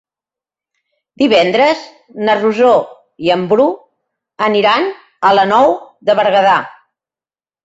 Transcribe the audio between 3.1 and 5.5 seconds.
i en Bru aniran a la